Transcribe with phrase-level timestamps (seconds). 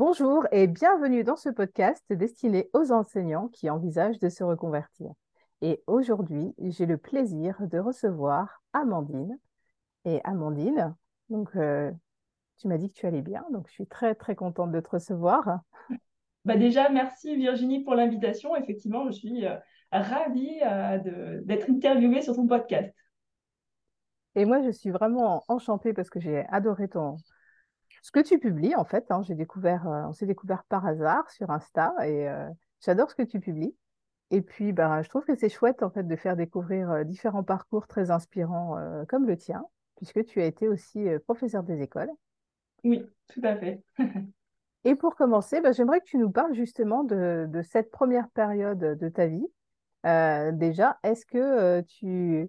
[0.00, 5.12] Bonjour et bienvenue dans ce podcast destiné aux enseignants qui envisagent de se reconvertir.
[5.60, 9.38] Et aujourd'hui, j'ai le plaisir de recevoir Amandine.
[10.06, 10.96] Et Amandine,
[11.28, 11.92] donc euh,
[12.56, 14.88] tu m'as dit que tu allais bien, donc je suis très très contente de te
[14.88, 15.60] recevoir.
[16.46, 18.56] Bah déjà, merci Virginie pour l'invitation.
[18.56, 19.56] Effectivement, je suis euh,
[19.92, 22.90] ravie euh, d'être interviewée sur ton podcast.
[24.34, 27.18] Et moi, je suis vraiment enchantée parce que j'ai adoré ton,
[28.02, 29.10] ce que tu publies, en fait.
[29.10, 29.22] Hein.
[29.22, 32.48] j'ai découvert, euh, on s'est découvert par hasard sur Insta et euh,
[32.80, 33.74] j'adore ce que tu publies.
[34.30, 37.42] Et puis, ben, je trouve que c'est chouette, en fait, de faire découvrir euh, différents
[37.42, 38.76] parcours très inspirants
[39.08, 39.64] comme le tien,
[39.96, 42.10] puisque tu as été aussi professeur des écoles.
[42.84, 43.82] Oui, tout à fait.
[44.84, 48.78] et pour commencer, ben, j'aimerais que tu nous parles justement de, de, cette première période
[48.78, 49.46] de ta vie.
[50.04, 52.48] déjà, est-ce que tu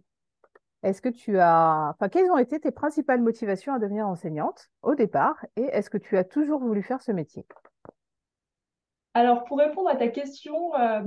[0.84, 4.96] est-ce que tu as, enfin, quelles ont été tes principales motivations à devenir enseignante au
[4.96, 7.46] départ et est-ce que tu as toujours voulu faire ce métier?
[9.14, 11.02] Alors, pour répondre à ta question, euh,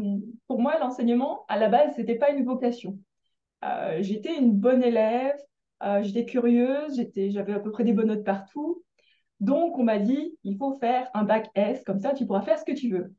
[0.46, 2.98] pour moi, l'enseignement, à la base, ce n'était pas une vocation.
[3.64, 5.36] Euh, j'étais une bonne élève,
[5.82, 8.84] euh, j'étais curieuse, j'avais à peu près des bonnes notes partout.
[9.40, 12.58] Donc, on m'a dit, il faut faire un bac S, comme ça, tu pourras faire
[12.58, 13.14] ce que tu veux.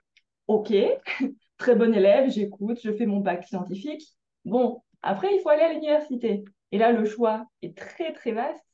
[0.47, 0.71] Ok,
[1.57, 4.03] très bonne élève, j'écoute, je fais mon bac scientifique.
[4.45, 6.43] Bon, après, il faut aller à l'université.
[6.71, 8.65] Et là, le choix est très, très vaste.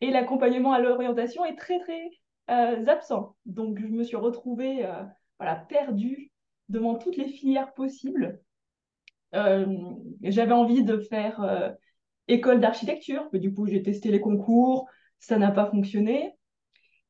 [0.00, 2.10] Et l'accompagnement à l'orientation est très, très
[2.50, 3.36] euh, absent.
[3.46, 5.04] Donc, je me suis retrouvée euh,
[5.38, 6.32] voilà, perdue
[6.68, 8.40] devant toutes les filières possibles.
[9.36, 9.64] Euh,
[10.22, 11.76] j'avais envie de faire
[12.26, 14.88] école d'architecture, mais du coup, j'ai testé les concours,
[15.20, 16.34] ça n'a pas fonctionné.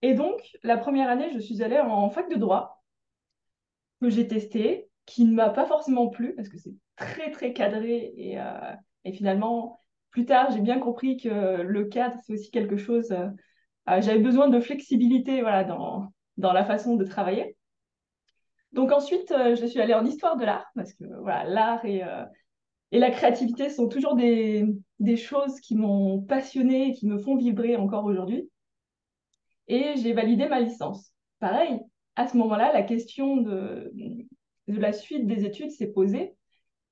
[0.03, 2.83] Et donc, la première année, je suis allée en fac de droit,
[4.03, 8.13] que j'ai testé, qui ne m'a pas forcément plu, parce que c'est très, très cadré.
[8.17, 12.77] Et, euh, et finalement, plus tard, j'ai bien compris que le cadre, c'est aussi quelque
[12.77, 13.11] chose.
[13.13, 13.29] Euh,
[13.89, 17.57] euh, j'avais besoin de flexibilité voilà, dans, dans la façon de travailler.
[18.73, 22.03] Donc ensuite, je suis allée en histoire de l'art, parce que voilà, l'art et,
[22.93, 24.67] et la créativité sont toujours des,
[24.99, 28.51] des choses qui m'ont passionnée et qui me font vibrer encore aujourd'hui.
[29.69, 31.11] Et j'ai validé ma licence.
[31.39, 31.81] Pareil,
[32.17, 34.27] à ce moment-là, la question de, de
[34.67, 36.35] la suite des études s'est posée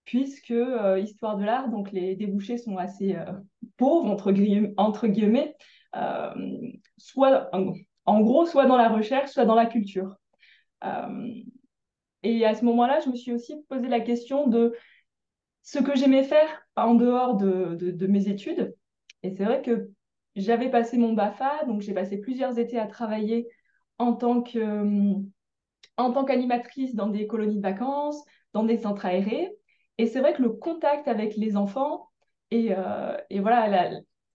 [0.04, 3.32] puisque euh, histoire de l'art, donc les débouchés sont assez euh,
[3.76, 4.32] pauvres, entre,
[5.08, 5.56] guillemets,
[5.96, 6.34] euh,
[6.98, 7.48] soit
[8.04, 10.16] en, gros, soit dans la recherche, soit dans la culture.
[12.22, 14.74] et à ce moment-là, je me suis aussi posé la question de
[15.62, 18.74] ce que j'aimais faire en dehors de, de mes études.
[19.22, 19.88] Et c'est vrai que
[20.36, 23.48] j'avais passé mon BAFA, donc j'ai passé plusieurs étés à travailler
[23.98, 25.14] en tant que
[25.96, 28.22] en tant qu'animatrice dans des colonies de vacances,
[28.52, 29.52] dans des centres aérés.
[29.98, 32.08] Et c'est vrai que le contact avec les enfants
[32.50, 33.90] et, euh, voilà,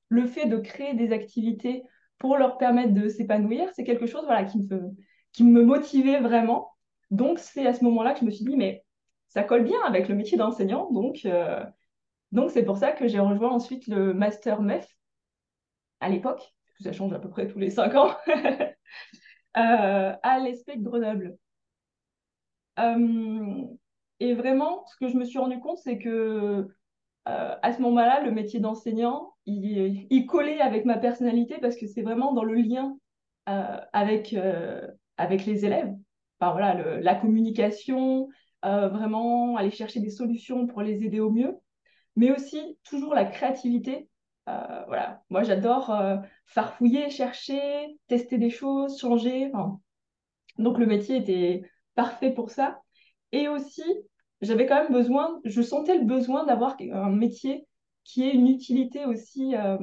[0.09, 1.83] le fait de créer des activités
[2.17, 4.91] pour leur permettre de s'épanouir, c'est quelque chose voilà, qui, me,
[5.31, 6.71] qui me motivait vraiment.
[7.11, 8.83] Donc, c'est à ce moment-là que je me suis dit, mais
[9.29, 10.91] ça colle bien avec le métier d'enseignant.
[10.91, 11.63] Donc, euh,
[12.31, 14.87] donc c'est pour ça que j'ai rejoint ensuite le Master MEF
[15.99, 18.15] à l'époque, ça change à peu près tous les cinq ans,
[19.57, 21.37] euh, à l'ESPEC Grenoble.
[24.19, 26.67] Et vraiment, ce que je me suis rendu compte, c'est que
[27.27, 32.01] euh, à ce moment-là, le métier d'enseignant, il, collait avec ma personnalité parce que c'est
[32.01, 32.97] vraiment dans le lien
[33.47, 35.93] euh, avec, euh, avec les élèves.
[36.39, 38.29] Enfin, voilà, la communication,
[38.63, 41.55] vraiment aller chercher des solutions pour les aider au mieux,
[42.15, 44.09] mais aussi toujours la créativité.
[44.45, 45.93] voilà, moi j'adore
[46.45, 49.51] farfouiller, chercher, tester des choses, changer.
[50.57, 51.63] donc le métier était
[51.99, 52.79] parfait pour ça.
[53.33, 53.83] Et aussi,
[54.39, 57.67] j'avais quand même besoin, je sentais le besoin d'avoir un métier
[58.05, 59.77] qui ait une utilité aussi euh,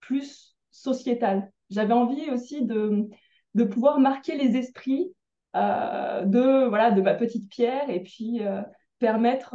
[0.00, 1.52] plus sociétale.
[1.70, 3.08] J'avais envie aussi de,
[3.54, 5.14] de pouvoir marquer les esprits
[5.54, 8.60] euh, de, voilà, de ma petite pierre et puis euh,
[8.98, 9.54] permettre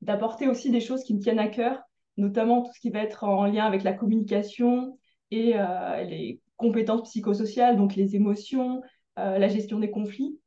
[0.00, 1.80] d'apporter aussi des choses qui me tiennent à cœur,
[2.16, 4.98] notamment tout ce qui va être en lien avec la communication
[5.30, 5.54] et
[6.02, 8.82] les compétences psychosociales, donc les émotions,
[9.16, 10.40] la gestion des conflits.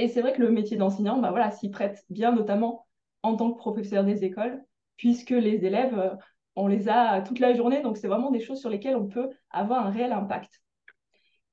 [0.00, 2.86] Et c'est vrai que le métier d'enseignant, bah voilà, s'y prête bien, notamment
[3.22, 4.64] en tant que professeur des écoles,
[4.96, 6.14] puisque les élèves, euh,
[6.56, 9.28] on les a toute la journée, donc c'est vraiment des choses sur lesquelles on peut
[9.50, 10.62] avoir un réel impact.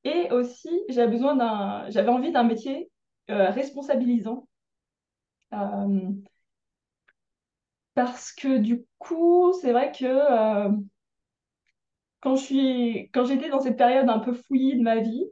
[0.06, 2.90] Et aussi, j'avais besoin d'un, j'avais envie d'un métier
[3.30, 4.48] euh, responsabilisant.
[5.54, 6.12] Euh,
[7.96, 10.06] parce que du coup, c'est vrai que
[12.22, 15.26] quand je suis, quand j'étais dans cette période un peu fouillie de ma vie,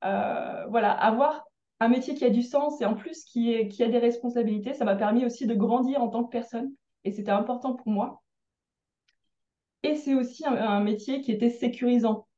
[0.00, 1.44] voilà, avoir
[1.82, 4.94] un métier qui a du sens et en plus qui, a des responsabilités, ça m'a
[4.94, 6.72] permis aussi de grandir en tant que personne
[7.04, 8.22] et c'était important pour moi.
[9.82, 12.28] Et c'est aussi un, métier qui était sécurisant.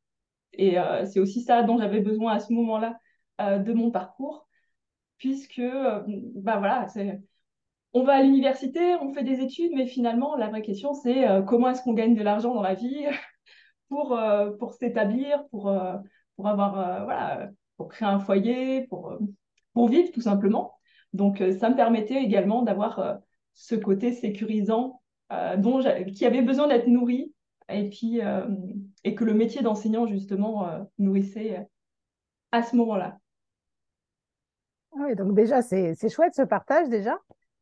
[0.54, 2.98] Et euh, c'est aussi ça dont j'avais besoin à ce moment-là
[3.40, 4.48] de mon parcours,
[5.18, 6.86] puisque, bah voilà,
[7.92, 11.68] on va à l'université, on fait des études, mais finalement, la vraie question, c'est comment
[11.68, 13.04] est-ce qu'on gagne de l'argent dans la vie
[13.88, 14.18] pour,
[14.60, 15.74] pour s'établir, pour,
[16.36, 19.18] pour avoir, voilà, pour créer un foyer, pour,
[19.72, 20.78] pour vivre tout simplement.
[21.12, 23.18] Donc, ça me permettait également d'avoir
[23.54, 25.00] ce côté sécurisant
[25.58, 25.80] dont
[26.12, 27.32] qui avait besoin d'être nourri
[27.68, 28.20] et puis
[29.04, 30.66] et que le métier d'enseignant justement
[30.98, 31.68] nourrissait
[32.52, 33.18] à ce moment-là.
[34.96, 37.18] Ah oui, donc déjà, c'est chouette ce partage déjà.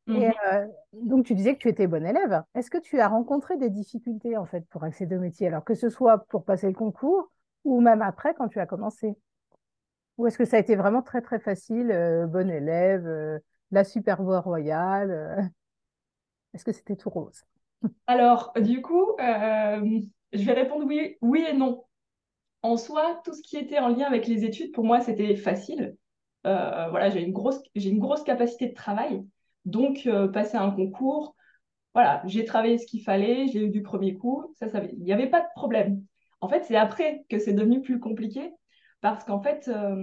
[0.09, 2.43] Et euh, donc, tu disais que tu étais bon élève.
[2.55, 5.75] Est-ce que tu as rencontré des difficultés en fait pour accéder au métier, alors que
[5.75, 7.31] ce soit pour passer le concours
[7.65, 9.15] ou même après quand tu as commencé?
[10.23, 13.41] Ou est-ce que ça a été vraiment très très facile, euh, bon élève, euh,
[13.73, 15.51] la super voie royale
[16.55, 17.43] Est-ce que c'était tout rose?
[18.07, 21.83] Alors, du coup, je vais répondre oui, oui et non.
[22.63, 25.97] En soi, tout ce qui était en lien avec les études, pour moi, c'était facile.
[26.45, 29.25] voilà, j'ai une grosse, j'ai une grosse capacité de travail.
[29.65, 31.35] Donc, euh, passer un concours,
[31.95, 35.13] voilà, j'ai travaillé ce qu'il fallait, j'ai eu du premier coup, ça, ça il n'y
[35.13, 36.05] avait pas de problème.
[36.41, 38.53] En fait, c'est après que c'est devenu plus compliqué
[39.03, 40.03] parce qu'en fait, euh,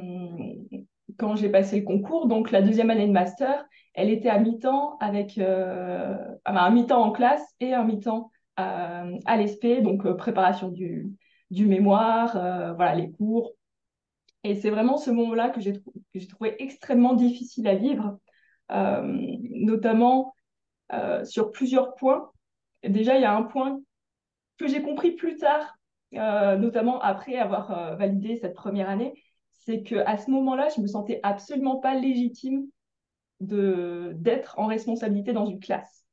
[1.18, 3.66] quand j'ai passé le concours, donc la deuxième année de master,
[3.96, 6.16] elle était à mi-temps avec euh,
[6.46, 11.14] un mi-temps en classe et un mi-temps à l'ESP, donc préparation du,
[11.50, 12.34] du mémoire,
[12.76, 13.54] voilà, les cours.
[14.44, 18.20] Et c'est vraiment ce moment-là que j'ai trouvé extrêmement difficile à vivre
[18.72, 19.02] euh,
[19.50, 20.36] notamment
[20.94, 22.32] euh, sur plusieurs points.
[22.84, 23.80] déjà, il y a un point
[24.58, 25.76] que j'ai compris plus tard,
[26.14, 29.14] euh, notamment après avoir validé cette première année,
[29.52, 32.66] c'est qu'à ce moment-là, je me sentais absolument pas légitime
[33.42, 36.06] d'être en responsabilité dans une classe.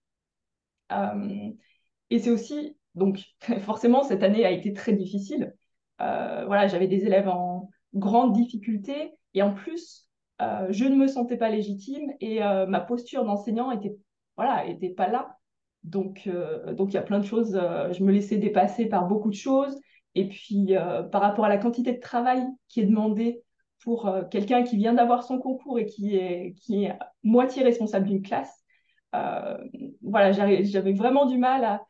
[2.10, 3.20] et c'est aussi, donc
[3.60, 5.54] forcément, cette année a été très difficile.
[5.98, 10.06] voilà, j'avais des élèves en grande difficulté et en plus,
[10.42, 13.96] euh, je ne me sentais pas légitime et euh, ma posture d'enseignant était
[14.36, 15.38] voilà était pas là.
[15.86, 17.52] Donc euh, donc il y a plein de choses.
[17.52, 19.80] je me laissais dépasser par beaucoup de choses
[20.14, 20.74] et puis
[21.12, 23.42] par rapport à la quantité de travail qui est demandée
[23.80, 28.22] pour quelqu'un qui vient d'avoir son concours et qui est qui est moitié responsable d'une
[28.22, 28.64] classe.
[30.02, 31.82] voilà, j'avais vraiment du mal à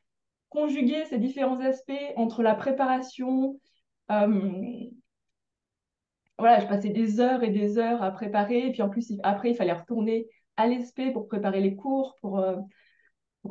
[0.49, 3.59] conjuguer ces différents aspects entre la préparation,
[6.39, 8.67] voilà, je passais des heures et des heures à préparer.
[8.67, 10.27] Et puis en plus, après, il fallait retourner
[10.57, 12.57] à l'ESP pour préparer les cours, pour, euh,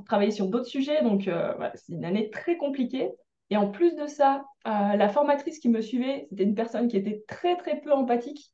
[0.04, 1.02] travailler sur d'autres sujets.
[1.04, 3.12] Donc, euh, c'est une année très compliquée.
[3.50, 6.98] Et en plus de ça, euh, la formatrice qui me suivait, c'était une personne qui
[6.98, 8.52] était très, très peu empathique.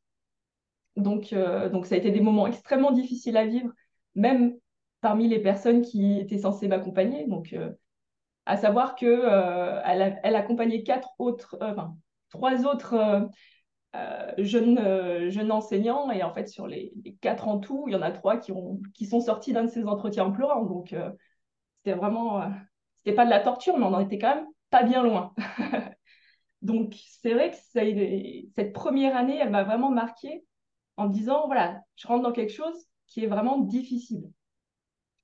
[0.97, 1.33] Donc,
[1.71, 3.71] donc, ça a été des moments extrêmement difficiles à vivre,
[4.13, 4.57] même
[4.99, 7.25] parmi les personnes qui étaient censées m'accompagner.
[7.27, 7.55] Donc,
[8.45, 9.23] à savoir que
[9.85, 11.95] elle, accompagnait quatre autres, enfin,
[12.29, 13.29] trois autres
[13.93, 16.11] euh, jeunes, euh, enseignants.
[16.11, 18.79] Et en fait, sur les, quatre en tout, il y en a trois qui, ont,
[18.93, 20.63] qui sont sortis d'un de ces entretiens en pleurant.
[20.63, 21.09] Donc, euh,
[21.83, 22.43] c'était vraiment,
[22.97, 25.33] c'était pas de la torture, mais on en était quand même pas bien loin.
[26.61, 27.57] Donc, c'est vrai que
[28.55, 30.45] cette première année, elle m'a vraiment marquée
[30.97, 32.75] en me disant, voilà, je rentre dans quelque chose
[33.07, 34.31] qui est vraiment difficile.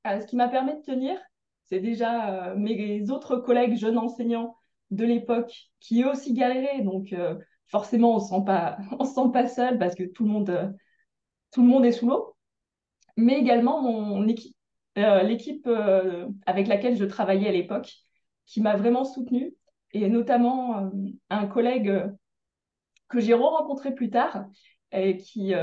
[0.06, 1.20] ce qui m'a permis de tenir,
[1.66, 4.56] c'est déjà mes autres collègues jeunes enseignants
[4.90, 6.82] de l'époque qui aussi galéraient.
[6.82, 7.14] Donc,
[7.68, 8.22] forcément, on ne
[9.06, 10.24] se sent pas, seul parce que euh, tout
[11.62, 12.36] le monde est sous l'eau.
[13.16, 14.57] Mais également mon équipe,
[14.98, 17.94] euh, l'équipe euh, avec laquelle je travaillais à l'époque,
[18.46, 19.54] qui m'a vraiment soutenue,
[19.94, 20.92] et notamment
[21.30, 22.04] un collègue
[23.10, 24.46] que j'ai rencontré plus tard,
[24.92, 25.54] et qui,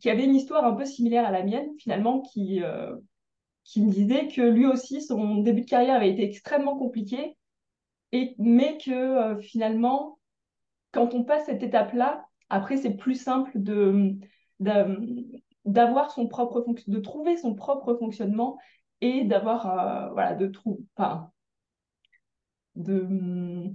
[0.00, 2.62] qui avait une histoire un peu similaire à la mienne, finalement, qui,
[3.64, 7.36] qui me disait que lui aussi, son début de carrière avait été extrêmement compliqué,
[8.12, 10.18] et, mais que finalement,
[10.92, 14.16] quand on passe cette étape-là, après, c'est plus simple de,
[15.64, 18.58] d'avoir son propre de trouver son propre fonctionnement
[19.00, 20.78] et d'avoir euh, voilà de trouver
[22.76, 23.74] de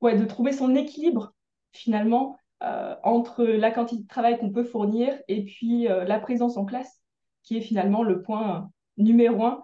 [0.00, 1.34] ouais de trouver son équilibre
[1.72, 6.56] finalement euh, entre la quantité de travail qu'on peut fournir et puis euh, la présence
[6.56, 7.00] en classe
[7.42, 9.62] qui est finalement le point numéro un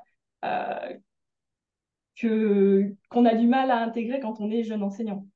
[2.16, 5.26] que qu'on a du mal à intégrer quand on est jeune enseignant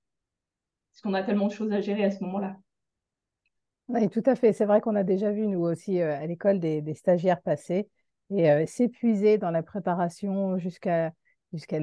[0.99, 2.57] parce qu'on a tellement de choses à gérer à ce moment-là.
[3.88, 4.52] Oui, tout à fait.
[4.52, 7.88] C'est vrai qu'on a déjà vu, nous aussi, euh, à l'école, des, stagiaires passer
[8.30, 11.12] et euh, s'épuiser dans la préparation jusqu'à
[11.54, 11.78] jusqu'à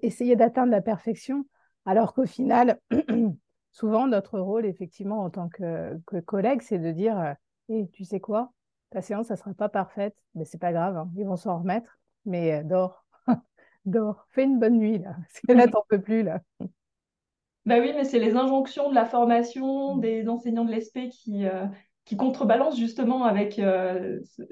[0.00, 1.44] essayer d'atteindre la perfection,
[1.84, 2.80] alors qu'au final,
[3.72, 7.34] souvent, notre rôle, effectivement, en tant que, collègue, c'est de dire euh,
[7.68, 8.50] eh, tu sais quoi,
[8.88, 11.58] ta séance, ça ne sera pas parfaite, mais c'est pas grave, hein, ils vont s'en
[11.58, 13.04] remettre, mais dors,
[13.84, 16.40] dors, fais une bonne nuit, là, parce que là, t'en peux plus, là.
[17.66, 19.98] Bah oui, mais c'est les injonctions de la formation Mm.
[19.98, 21.66] des enseignants de l'ESP qui, euh,
[22.04, 24.42] qui contrebalancent justement avec euh, ce,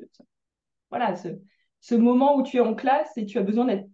[0.91, 1.29] voilà, ce,
[1.81, 3.89] ce moment où tu es en classe et tu as besoin d'être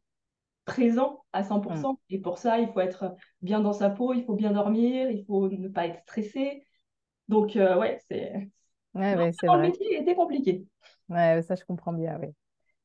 [0.67, 1.85] présent à Mm.
[1.85, 2.01] 100%.
[2.11, 5.25] Et pour ça, il faut être bien dans sa peau, il faut bien dormir, il
[5.27, 6.65] faut ne pas être stressé.
[7.29, 8.51] Donc, euh, ouais, c'est...
[8.95, 9.15] Ouais,
[9.53, 9.69] le vrai.
[9.69, 10.67] métier était compliqué.
[11.09, 12.29] Ouais, ça, je comprends bien, oui.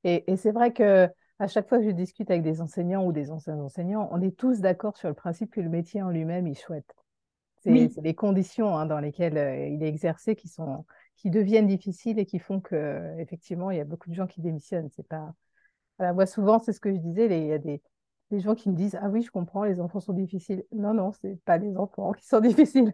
[0.05, 1.09] Et, et c'est vrai que
[1.39, 4.37] à chaque fois que je discute avec des enseignants ou des anciens enseignants, on est
[4.37, 6.95] tous d'accord sur le principe que le métier en lui-même est chouette.
[7.63, 10.85] C'est Oui, les conditions hein, dans lesquelles euh, il est exercé qui sont,
[11.15, 14.41] qui deviennent difficiles et qui font que, effectivement, il y a beaucoup de gens qui
[14.41, 14.89] démissionnent.
[14.91, 15.33] C'est pas...
[15.97, 17.81] Voilà, moi, souvent, c'est ce que je disais, il y a des,
[18.31, 20.63] des gens qui me disent, Ah oui, je comprends, les enfants sont difficiles.
[20.71, 22.93] Non, non, c'est pas les enfants qui sont difficiles.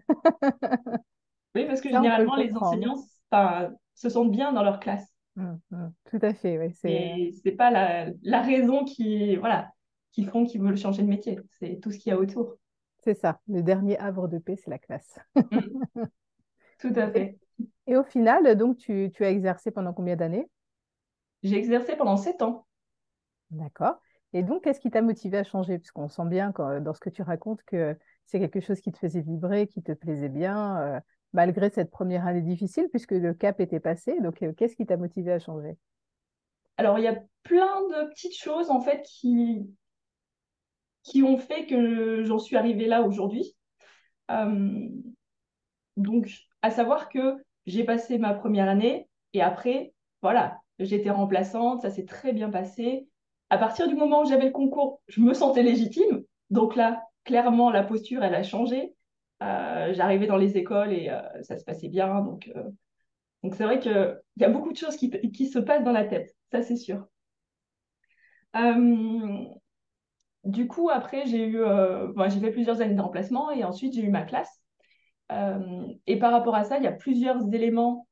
[1.55, 2.95] oui, parce que Ça, le généralement, les enseignants
[3.95, 5.07] se sentent bien dans leur classe.
[5.35, 5.93] Mm, mm.
[6.05, 6.73] Tout à fait, oui.
[6.75, 9.71] C'est, Et c'est pas la, la raison qui, voilà,
[10.11, 11.39] qui font qu'ils veulent changer de métier.
[11.59, 12.57] C'est tout ce qu'il y a autour.
[13.03, 13.39] c'est ça.
[13.47, 15.19] Le dernier havre de paix, c'est la classe.
[15.51, 15.79] Mm,
[16.79, 17.37] tout à Et, fait.
[17.87, 20.49] et au final, donc, tu, tu as exercé pendant combien d'années?
[21.43, 22.65] J'ai exercé pendant sept ans.
[23.51, 23.99] D'accord.
[24.33, 25.79] Et donc, qu'est-ce qui t'a motivé à changer?
[25.79, 28.97] Puisqu'on sent bien quand- dans ce que tu racontes que c'est quelque chose qui te
[28.99, 30.99] faisait vibrer, qui te plaisait bien, euh,
[31.33, 34.19] malgré cette première année difficile, puisque le cap était passé.
[34.21, 35.77] Donc, euh, qu'est-ce qui t'a motivé à changer?
[36.77, 39.67] Alors, il y a plein de petites choses, en fait, qui,
[41.03, 43.55] qui ont fait que j'en suis arrivée là aujourd'hui.
[44.31, 44.87] Euh,
[45.97, 46.29] donc,
[46.61, 52.05] à savoir que j'ai passé ma première année et après, voilà, j'étais remplaçante, ça s'est
[52.05, 53.07] très bien passé.
[53.49, 56.23] À partir du moment où j'avais le concours, je me sentais légitime.
[56.49, 58.93] Donc là, clairement, la posture, elle a changé.
[59.41, 62.21] Euh, j'arrivais dans les écoles et euh, ça se passait bien.
[62.21, 62.63] Donc, euh,
[63.43, 66.05] donc c'est vrai qu'il y a beaucoup de choses qui, qui se passent dans la
[66.05, 67.07] tête, ça c'est sûr.
[68.55, 69.45] Euh,
[70.43, 73.93] du coup, après, j'ai eu, euh, moi, j'ai fait plusieurs années de remplacement et ensuite
[73.93, 74.61] j'ai eu ma classe.
[75.31, 78.07] Euh, et par rapport à ça, il y a plusieurs éléments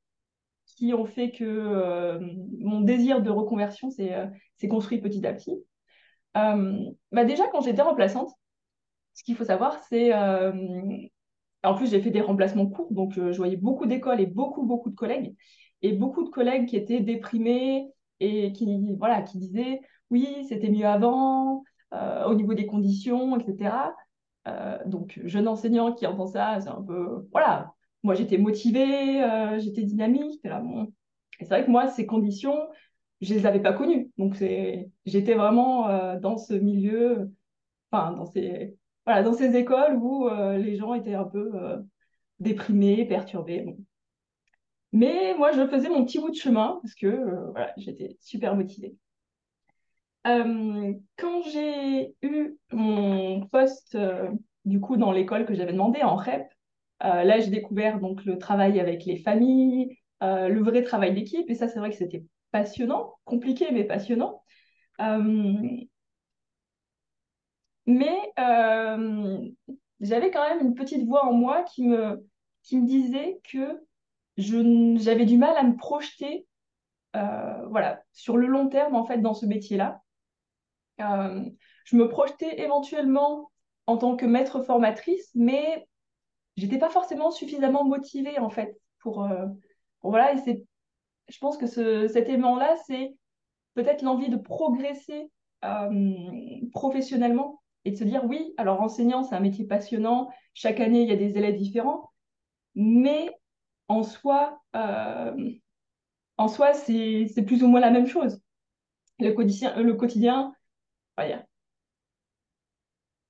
[0.66, 2.20] qui ont fait que
[2.60, 5.58] mon désir de reconversion s'est construit petit à petit.
[6.36, 8.30] Euh, bah déjà, quand j'étais remplaçante,
[9.14, 10.14] ce qu'il faut savoir, c'est...
[11.64, 14.64] en plus, j'ai fait des remplacements courts, donc euh, je voyais beaucoup d'écoles et beaucoup,
[14.64, 15.36] beaucoup de collègues.
[15.82, 17.88] Et beaucoup de collègues qui étaient déprimés
[18.20, 23.94] et qui, voilà, qui disaient, oui, c'était mieux avant, euh, au niveau des conditions, etc.
[24.48, 27.74] Euh, donc, jeune enseignant qui entend ça, c'est un peu, voilà,
[28.04, 29.22] moi j'étais motivée,
[29.60, 30.40] j'étais dynamique.
[30.46, 32.58] Et c'est vrai que moi, ces conditions,
[33.22, 34.12] je les avais pas connues.
[34.18, 34.36] Donc,
[35.06, 37.32] j'étais vraiment dans ce milieu,
[37.92, 38.76] enfin, dans ces,
[39.08, 41.78] voilà, dans ces écoles où euh, les gens étaient un peu euh,
[42.42, 43.66] déprimés, perturbés.
[44.92, 48.54] Mais moi, je faisais mon petit bout de chemin parce que euh, voilà, j'étais super
[48.56, 48.96] motivée.
[50.26, 53.98] Quand j'ai eu mon poste,
[54.66, 56.44] du coup, dans l'école que j'avais demandé en REP,
[57.00, 61.50] là, j'ai découvert donc le travail avec les familles, le vrai travail d'équipe.
[61.50, 64.44] Et ça, c'est vrai que c'était passionnant, compliqué, mais passionnant.
[67.88, 69.39] Mais euh,
[70.01, 72.27] j'avais quand même une petite voix en moi qui me,
[72.62, 73.82] qui me disait que
[74.38, 76.46] j'avais du mal à me projeter
[77.15, 80.01] euh, voilà, sur le long terme, en fait, dans ce métier-là.
[81.00, 81.44] Euh,
[81.86, 83.50] je me projetais éventuellement
[83.88, 85.88] en tant que maître formatrice, mais
[86.58, 89.25] j'étais pas forcément suffisamment motivée en fait pour,
[90.03, 90.34] voilà.
[90.34, 90.65] Et c'est,
[91.29, 93.15] je pense que ce, cet élément-là, c'est
[93.75, 95.32] peut-être l'envie de progresser
[96.74, 100.29] professionnellement et de se dire oui, alors enseignant, c'est un métier passionnant.
[100.53, 102.12] Chaque année, il y a des élèves différents,
[102.75, 103.34] mais
[103.88, 105.51] en soi, euh,
[106.50, 108.41] soi, c'est plus ou moins la même chose.
[109.20, 110.53] Le quotidien, le quotidien,
[111.17, 111.39] il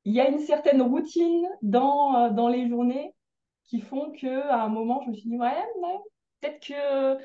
[0.05, 3.13] y a une certaine routine dans, euh, dans les journées
[3.65, 5.53] qui font que à un moment, je me suis dit, ouais,
[6.41, 7.17] peut-être que,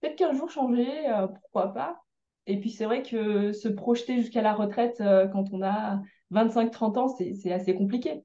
[0.00, 2.02] peut-être qu'un jour changer, euh, pourquoi pas.
[2.46, 5.00] Et puis c'est vrai que se projeter jusqu'à la retraite
[5.32, 8.24] quand on a 25-30 ans, c'est, assez compliqué.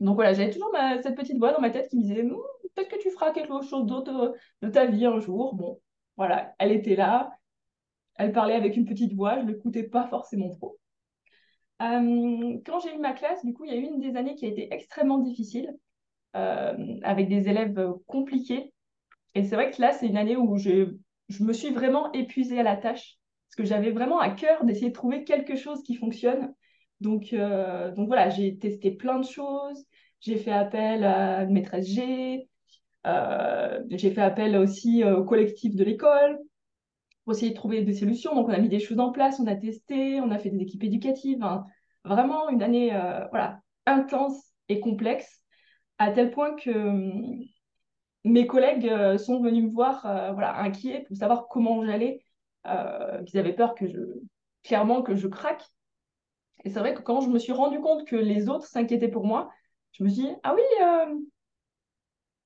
[0.00, 2.36] Donc voilà, j'avais toujours cette petite voix dans ma tête qui me disait, Hmm,
[2.74, 5.54] peut-être que tu feras quelque chose d'autre de, de ta vie un jour.
[5.54, 5.80] Bon,
[6.16, 7.30] voilà, elle était là,
[8.16, 10.78] elle parlait avec une petite voix, je ne l'écoutais pas forcément trop.
[11.82, 14.36] Euh, quand j'ai eu ma classe, du coup, il y a eu une des années
[14.36, 15.76] qui a été extrêmement difficile,
[16.36, 18.72] euh, avec des élèves euh, compliqués.
[19.34, 20.86] Et c'est vrai que là, c'est une année où je
[21.40, 23.18] me suis vraiment épuisée à la tâche,
[23.48, 26.54] parce que j'avais vraiment à cœur d'essayer de trouver quelque chose qui fonctionne.
[27.00, 29.84] Donc, euh, donc voilà, j'ai testé plein de choses.
[30.20, 32.48] J'ai fait appel à une maîtresse G.
[33.06, 36.38] euh, j'ai fait appel aussi euh, au collectif de l'école
[37.24, 38.34] pour essayer de trouver des solutions.
[38.34, 40.62] Donc, on a mis des choses en place, on a testé, on a fait des
[40.62, 41.42] équipes éducatives.
[41.42, 41.66] hein.
[42.04, 42.90] Vraiment une année
[43.30, 45.40] voilà, intense et complexe,
[45.98, 47.40] à tel point que hum,
[48.24, 50.02] mes collègues sont venus me voir
[50.34, 52.24] voilà, inquiets pour savoir comment j'allais,
[52.66, 53.98] euh, qu'ils avaient peur que je,
[54.62, 55.64] clairement, que je craque.
[56.64, 59.24] Et c'est vrai que quand je me suis rendu compte que les autres s'inquiétaient pour
[59.24, 59.50] moi,
[59.92, 60.62] je me suis dit, ah oui,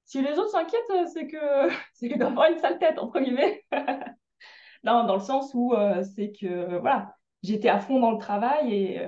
[0.04, 1.36] si les autres s'inquiètent, c'est que
[1.94, 3.64] c'est qu'ils doivent avoir une sale tête, entre guillemets.
[4.84, 5.74] non, dans le sens où
[6.14, 9.06] c'est que, voilà, j'étais à fond dans le travail et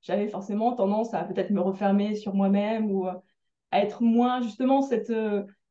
[0.00, 3.22] j'avais forcément tendance à peut-être me refermer sur moi-même ou à
[3.72, 5.12] être moins, justement, cette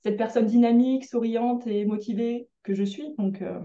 [0.05, 3.15] cette personne dynamique, souriante et motivée que je suis.
[3.17, 3.59] Donc, euh,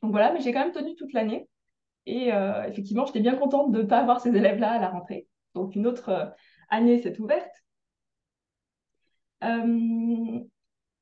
[0.00, 1.46] donc voilà, mais j'ai quand même tenu toute l'année.
[2.06, 5.26] Et euh, effectivement, j'étais bien contente de ne pas avoir ces élèves-là à la rentrée.
[5.54, 6.26] Donc une autre euh,
[6.68, 7.50] année s'est ouverte.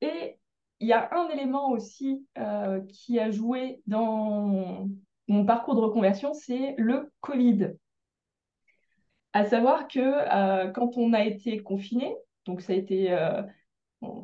[0.01, 0.37] et
[0.79, 2.27] il y a un élément aussi
[2.89, 4.89] qui a joué dans
[5.29, 7.69] mon parcours de reconversion, c'est le Covid.
[9.31, 12.13] À savoir que quand on a été confiné,
[12.45, 13.15] donc ça a été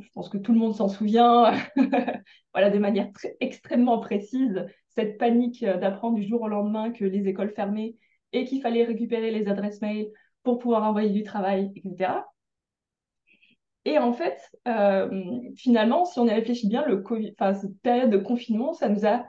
[0.02, 1.54] je pense que tout le monde s'en souvient,
[2.54, 3.10] voilà, de manière
[3.40, 4.66] extrêmement précise,
[5.00, 7.96] cette panique euh, d'apprendre du jour au lendemain que les écoles fermaient
[8.34, 10.10] et qu'il fallait récupérer les adresses mail
[10.44, 12.26] pour pouvoir envoyer du travail, etc.
[13.86, 17.04] Et en fait, euh, finalement, si on y réfléchit bien, le
[17.40, 19.26] cette période de confinement, ça nous a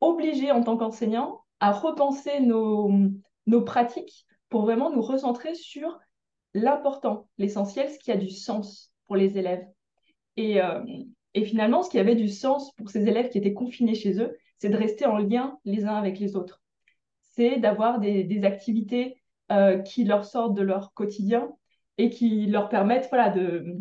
[0.00, 3.10] obligés en tant qu'enseignants à repenser nos,
[3.66, 5.98] pratiques pour vraiment nous recentrer sur
[6.54, 9.66] l'important, l'essentiel, ce qui a du sens les élèves.
[10.38, 10.82] Euh,
[11.34, 14.36] et, finalement, ce qui avait du sens pour ces élèves qui étaient confinés chez eux,
[14.58, 16.62] c'est de rester en lien les uns avec les autres.
[17.20, 19.16] C'est d'avoir des, activités
[19.50, 21.50] euh, qui leur sortent de leur quotidien
[21.98, 23.76] et qui leur permettent voilà, de,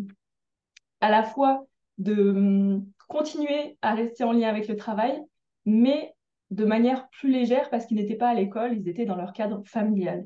[1.01, 1.65] à la fois
[1.97, 5.21] de hum, continuer à rester en lien avec le travail,
[5.65, 6.13] mais
[6.49, 9.63] de manière plus légère parce qu'ils n'étaient pas à l'école, ils étaient dans leur cadre
[9.65, 10.25] familial.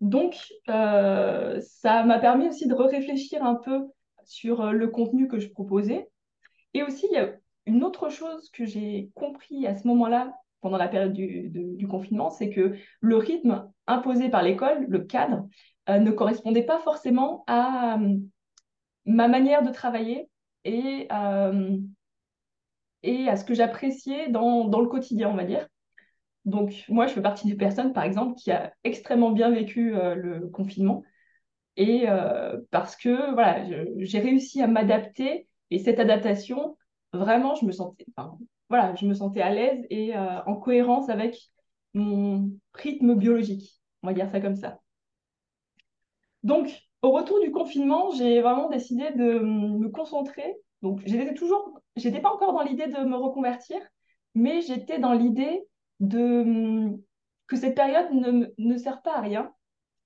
[0.00, 0.36] Donc,
[0.68, 3.86] euh, ça m'a permis aussi de réfléchir un peu
[4.24, 6.08] sur euh, le contenu que je proposais.
[6.74, 7.32] Et aussi, il y a
[7.66, 12.50] une autre chose que j'ai compris à ce moment-là, pendant la période du, confinement, c'est
[12.50, 15.48] que le rythme imposé par l'école, le cadre,
[15.88, 17.98] euh, ne correspondait pas forcément à
[19.04, 20.28] ma manière de travailler
[20.64, 21.08] et,
[23.02, 25.66] et à ce que j'appréciais dans, dans, le quotidien, on va dire.
[26.44, 30.14] Donc, moi, je fais partie des personnes, par exemple, qui a extrêmement bien vécu euh,
[30.14, 31.04] le confinement.
[31.76, 33.64] Et euh, parce que, voilà,
[33.98, 35.48] j'ai réussi à m'adapter.
[35.70, 36.76] Et cette adaptation,
[37.12, 38.06] vraiment, je me sentais,
[38.68, 41.38] voilà, je me sentais à l'aise et euh, en cohérence avec
[41.94, 43.80] mon rythme biologique.
[44.02, 44.80] On va dire ça comme ça.
[46.42, 46.68] Donc,
[47.02, 50.56] au retour du confinement, j'ai vraiment décidé de me concentrer.
[50.82, 53.78] Donc, j'étais toujours, j'étais pas encore dans l'idée de me reconvertir,
[54.34, 55.62] mais j'étais dans l'idée
[56.00, 56.98] de,
[57.46, 59.52] que cette période ne, ne sert pas à rien,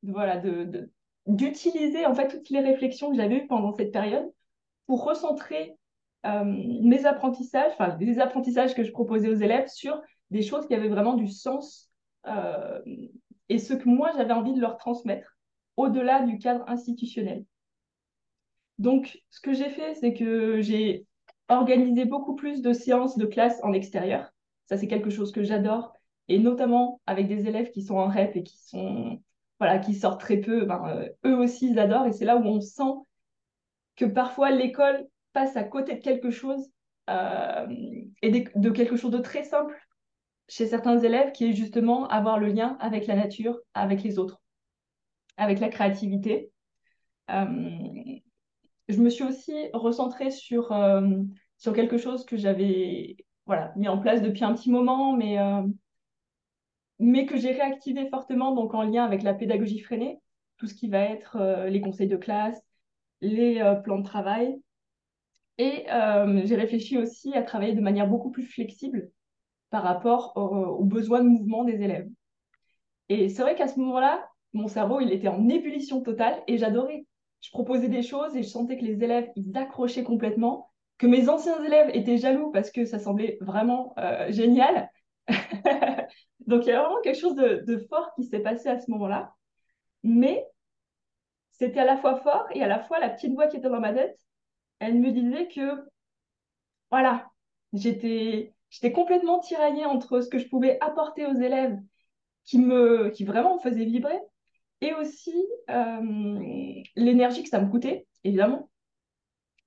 [0.02, 0.90] voilà, de,
[1.26, 4.30] d'utiliser en fait toutes les réflexions que j'avais eues pendant cette période
[4.86, 5.76] pour recentrer
[6.44, 10.88] mes apprentissages, enfin des apprentissages que je proposais aux élèves sur des choses qui avaient
[10.88, 11.90] vraiment du sens
[12.26, 12.80] euh,
[13.48, 15.36] et ce que moi j'avais envie de leur transmettre
[15.76, 17.44] au-delà du cadre institutionnel.
[18.78, 21.06] Donc ce que j'ai fait, c'est que j'ai
[21.48, 24.32] organisé beaucoup plus de séances de classe en extérieur.
[24.66, 25.92] Ça, c'est quelque chose que j'adore.
[26.28, 29.20] Et notamment avec des élèves qui sont en REP et qui sont
[29.58, 32.06] voilà, qui sortent très peu, ben, euh, eux aussi, ils adorent.
[32.06, 32.92] Et c'est là où on sent
[33.94, 35.06] que parfois l'école
[35.36, 36.70] passe à côté de quelque chose
[37.10, 37.66] euh,
[38.22, 39.76] et de, quelque chose de très simple
[40.48, 44.40] chez certains élèves qui est justement avoir le lien avec la nature, avec les autres,
[45.36, 46.50] avec la créativité.
[47.30, 47.44] Euh,
[48.88, 50.72] je me suis aussi recentrée sur,
[51.58, 55.62] sur quelque chose que j'avais voilà, mis en place depuis un petit moment, mais, euh,
[56.98, 60.20] mais que j'ai réactivé fortement donc en lien avec la pédagogie freinée,
[60.58, 62.60] tout ce qui va être euh, les conseils de classe,
[63.20, 64.60] les euh, plans de travail.
[65.58, 65.86] Et
[66.44, 69.10] j'ai réfléchi aussi à travailler de manière beaucoup plus flexible
[69.70, 72.08] par rapport aux besoins de mouvement des élèves.
[73.08, 77.06] Et c'est vrai qu'à ce moment-là, mon cerveau, il était en ébullition totale et j'adorais.
[77.40, 81.28] Je proposais des choses et je sentais que les élèves, ils accrochaient complètement que mes
[81.28, 84.90] anciens élèves étaient jaloux parce que ça semblait vraiment euh, génial.
[86.46, 89.34] Donc il y a vraiment quelque chose de, fort qui s'est passé à ce moment-là.
[90.02, 90.44] Mais
[91.52, 93.80] c'était à la fois fort et à la fois la petite voix qui était dans
[93.80, 94.18] ma tête,
[94.78, 95.84] elle me disait que,
[96.90, 97.30] voilà,
[97.72, 98.52] j'étais
[98.94, 101.78] complètement tiraillée entre ce que je pouvais apporter aux élèves
[102.44, 104.18] qui, me, qui vraiment me faisaient vibrer
[104.80, 105.34] et aussi
[105.70, 108.70] euh, l'énergie que ça me coûtait, évidemment.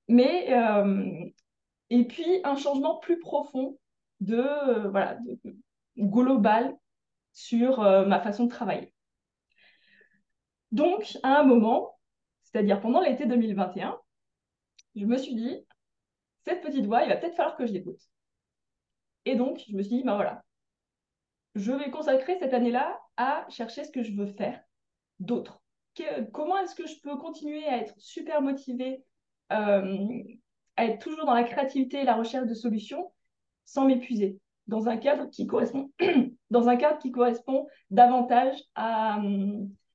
[0.08, 1.26] Mais, euh,
[1.90, 3.78] et puis un changement plus profond
[4.22, 5.18] de, euh, voilà,
[5.98, 6.76] global
[7.34, 8.92] sur ma façon de travailler.
[10.72, 11.98] Donc, à un moment,
[12.44, 13.98] c'est-à-dire pendant l'été 2021,
[14.96, 15.66] je me suis dit,
[16.46, 18.02] cette petite voix, il va peut-être falloir que je l'écoute.
[19.26, 20.44] Et donc, je me suis dit, ben voilà,
[21.56, 24.62] je vais consacrer cette année-là à chercher ce que je veux faire
[25.20, 25.62] d'autre.
[26.32, 29.04] Comment est-ce que je peux continuer à être super motivée,
[29.52, 30.24] euh,
[30.78, 33.12] à être toujours dans la créativité et la recherche de solutions
[33.66, 35.92] sans m'épuiser dans un cadre qui correspond
[36.50, 39.20] dans un cadre qui correspond davantage à,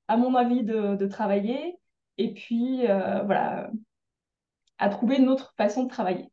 [0.08, 1.78] à mon envie de, travailler
[2.18, 3.70] et puis euh, voilà
[4.78, 6.28] à trouver une autre façon de travailler.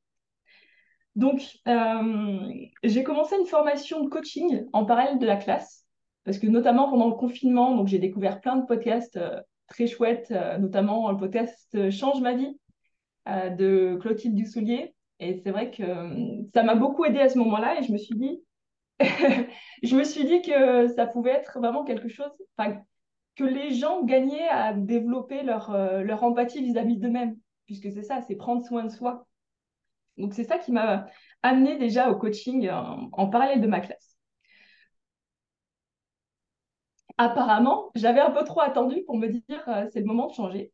[1.16, 2.50] Donc, euh,
[2.84, 5.86] j'ai commencé une formation de coaching en parallèle de la classe,
[6.24, 10.32] parce que notamment pendant le confinement, donc j'ai découvert plein de podcasts euh, très chouettes,
[10.32, 12.58] euh, notamment le podcast Change ma vie
[13.28, 14.96] de Clotilde Dussoulier.
[15.20, 15.84] Et c'est vrai que
[16.54, 18.42] ça m'a beaucoup aidé à ce moment-là, et je me suis dit,
[19.84, 22.32] je me suis dit que ça pouvait être vraiment quelque chose,
[23.36, 28.36] que les gens gagnaient à développer leur, leur empathie vis-à-vis d'eux-mêmes, puisque c'est ça, c'est
[28.36, 29.28] prendre soin de soi.
[30.18, 31.08] Donc, c'est ça qui m'a
[31.44, 34.18] amené déjà au coaching en, parallèle de ma classe.
[37.18, 40.72] Apparemment, j'avais un peu trop attendu pour me dire euh, c'est le moment de changer.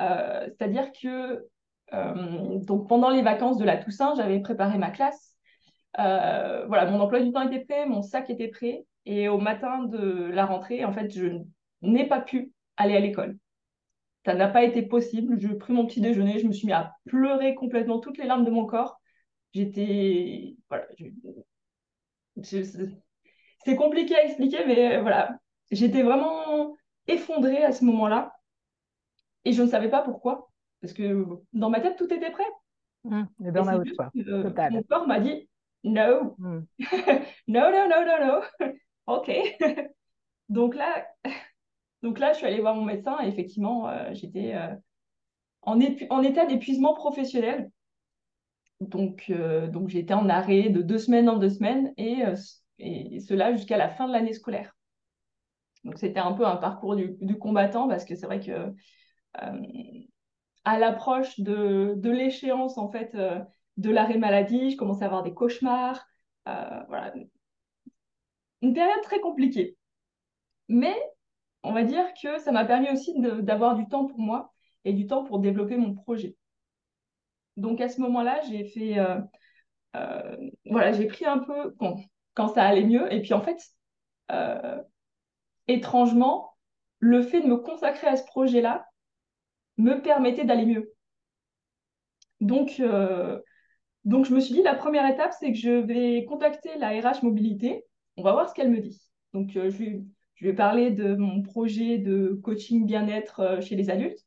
[0.00, 1.46] Euh, c'est-à-dire que
[1.94, 5.36] euh, donc pendant les vacances de la Toussaint, j'avais préparé ma classe.
[5.96, 10.30] voilà, mon emploi du temps était prêt, mon sac était prêt, et au matin de
[10.32, 11.38] la rentrée, en fait, je
[11.82, 13.38] n'ai pas pu aller à l'école.
[14.24, 15.38] Ça n'a pas été possible.
[15.38, 18.44] Je pris mon petit déjeuner, je me suis mis à pleurer complètement toutes les larmes
[18.44, 19.00] de mon corps.
[19.52, 20.56] J'étais.
[20.68, 20.86] Voilà.
[22.42, 25.38] C'est compliqué à expliquer, mais voilà.
[25.70, 28.32] J'étais vraiment effondrée à ce moment-là.
[29.44, 30.50] Et je ne savais pas pourquoi.
[30.80, 32.44] Parce que dans ma tête, tout était prêt.
[33.04, 34.10] Mmh, burn-out, quoi.
[34.16, 35.48] Euh, mon corps m'a dit
[35.84, 36.36] no.
[36.38, 36.60] Mmh.
[37.48, 38.72] no, no, no, no, no.
[39.06, 39.30] OK.
[40.48, 41.06] Donc là,
[42.02, 44.74] donc là, je suis allée voir mon médecin et effectivement, euh, j'étais euh,
[45.62, 47.70] en, état d'épuisement professionnel.
[48.80, 52.24] Donc, euh, donc j'étais en arrêt de deux semaines en deux semaines et,
[52.78, 54.74] et cela jusqu'à la fin de l'année scolaire.
[55.84, 58.72] Donc c'était un peu un parcours du, combattant parce que c'est vrai que
[60.64, 63.16] à l'approche de, de l'échéance en fait
[63.76, 66.04] de l'arrêt maladie, je commençais à avoir des cauchemars.
[66.44, 67.14] voilà.
[68.62, 69.76] Une période très compliquée.
[70.68, 70.96] Mais
[71.62, 74.52] on va dire que ça m'a permis aussi d'avoir du temps pour moi
[74.84, 76.36] et du temps pour développer mon projet.
[77.56, 79.20] Donc à ce moment-là, j'ai fait, euh,
[79.96, 81.74] euh, voilà, j'ai pris un peu
[82.34, 83.12] quand ça allait mieux.
[83.12, 83.58] Et puis en fait,
[84.30, 84.80] euh,
[85.68, 86.56] étrangement,
[86.98, 88.86] le fait de me consacrer à ce projet-là
[89.76, 90.92] me permettait d'aller mieux.
[92.40, 92.82] Donc,
[94.04, 97.22] donc je me suis dit, la première étape, c'est que je vais contacter la RH
[97.22, 97.84] Mobilité.
[98.16, 99.00] On va voir ce qu'elle me dit.
[99.32, 100.02] Donc, je
[100.42, 104.26] je vais parler de mon projet de coaching bien-être euh, chez les adultes.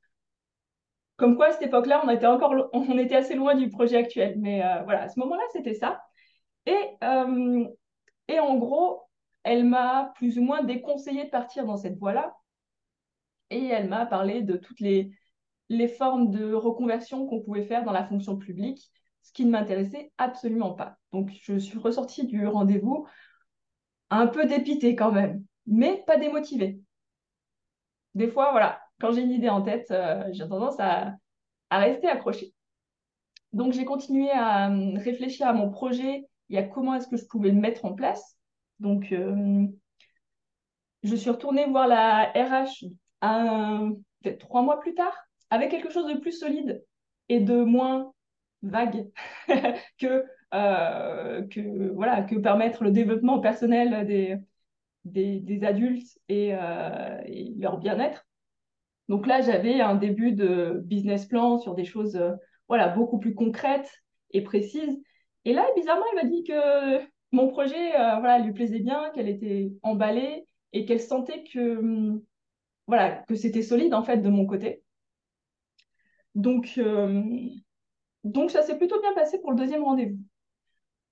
[1.17, 4.36] Comme quoi, à cette époque-là, on était encore, on était assez loin du projet actuel.
[4.39, 6.01] Mais euh, voilà, à ce moment-là, c'était ça.
[6.65, 7.67] Et, euh,
[8.30, 9.01] et en gros,
[9.43, 12.34] elle m'a plus ou moins déconseillé de partir dans cette voie-là.
[13.49, 15.12] Et elle m'a parlé de toutes les,
[15.67, 18.89] les formes de reconversion qu'on pouvait faire dans la fonction publique,
[19.21, 20.95] ce qui ne m'intéressait absolument pas.
[21.12, 23.06] Donc, je suis ressortie du rendez-vous
[24.10, 26.80] un peu dépitée quand même mais pas démotivé.
[28.13, 31.15] Des fois, voilà, quand j'ai une idée en tête, euh, j'ai tendance à,
[31.71, 32.54] rester accroché.
[33.51, 37.25] Donc, j'ai continué à euh, réfléchir à mon projet et à comment est-ce que je
[37.25, 38.38] pouvais le mettre en place.
[38.80, 39.67] Donc, euh,
[41.04, 42.86] je suis retournée voir la RH
[43.21, 45.13] peut-être trois mois plus tard
[45.49, 46.84] avec quelque chose de plus solide
[47.28, 48.13] et de moins
[48.62, 49.10] vague
[49.99, 54.38] que, que, voilà, que permettre le développement personnel des,
[55.05, 58.27] des, adultes euh, et, leur bien-être.
[59.07, 62.31] Donc là, j'avais un début de business plan sur des choses euh,
[62.67, 63.91] voilà, beaucoup plus concrètes
[64.31, 64.99] et précises.
[65.45, 69.29] Et là, bizarrement, il m'a dit que mon projet euh, voilà, lui plaisait bien, qu'elle
[69.29, 72.21] était emballée et qu'elle sentait que, hum,
[72.87, 74.81] voilà, que c'était solide en fait de mon côté.
[76.33, 76.77] Donc,
[78.25, 80.19] donc ça s'est plutôt bien passé pour le deuxième rendez-vous.